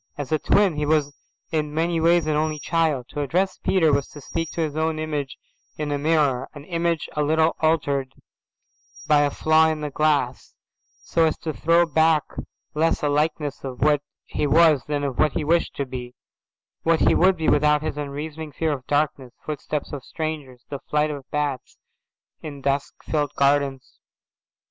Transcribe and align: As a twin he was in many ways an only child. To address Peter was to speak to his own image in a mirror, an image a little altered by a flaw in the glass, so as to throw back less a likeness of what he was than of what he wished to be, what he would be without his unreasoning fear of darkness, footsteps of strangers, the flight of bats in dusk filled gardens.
As 0.17 0.31
a 0.31 0.39
twin 0.39 0.77
he 0.77 0.85
was 0.87 1.15
in 1.51 1.71
many 1.75 1.99
ways 2.01 2.25
an 2.25 2.35
only 2.35 2.57
child. 2.57 3.07
To 3.09 3.21
address 3.21 3.59
Peter 3.59 3.93
was 3.93 4.07
to 4.07 4.19
speak 4.19 4.49
to 4.53 4.61
his 4.61 4.75
own 4.75 4.97
image 4.97 5.37
in 5.77 5.91
a 5.91 5.99
mirror, 5.99 6.49
an 6.55 6.63
image 6.63 7.07
a 7.15 7.21
little 7.21 7.55
altered 7.59 8.13
by 9.05 9.21
a 9.21 9.29
flaw 9.29 9.67
in 9.67 9.81
the 9.81 9.91
glass, 9.91 10.55
so 11.03 11.25
as 11.25 11.37
to 11.37 11.53
throw 11.53 11.85
back 11.85 12.23
less 12.73 13.03
a 13.03 13.09
likeness 13.09 13.63
of 13.63 13.81
what 13.83 14.01
he 14.25 14.47
was 14.47 14.83
than 14.85 15.03
of 15.03 15.19
what 15.19 15.33
he 15.33 15.43
wished 15.43 15.75
to 15.75 15.85
be, 15.85 16.15
what 16.81 17.01
he 17.01 17.13
would 17.13 17.37
be 17.37 17.47
without 17.47 17.83
his 17.83 17.95
unreasoning 17.95 18.51
fear 18.53 18.71
of 18.73 18.87
darkness, 18.87 19.35
footsteps 19.45 19.91
of 19.93 20.03
strangers, 20.03 20.63
the 20.71 20.79
flight 20.89 21.11
of 21.11 21.29
bats 21.29 21.77
in 22.41 22.59
dusk 22.59 23.03
filled 23.03 23.35
gardens. 23.35 23.99